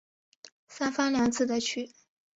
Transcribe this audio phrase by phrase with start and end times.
[0.67, 1.93] 三番两次的去